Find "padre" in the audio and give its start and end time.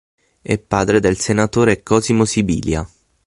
0.57-0.99